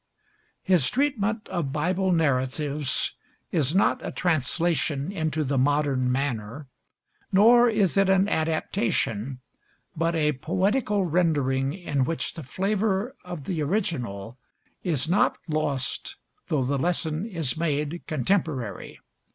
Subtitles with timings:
[0.63, 3.13] His treatment of Bible narratives
[3.51, 6.65] is not a translation into the modern manner,
[7.31, 9.41] nor is it an adaptation,
[9.95, 14.39] but a poetical rendering, in which the flavor of the original
[14.83, 16.15] is not lost
[16.47, 18.99] though the lesson is made contemporary.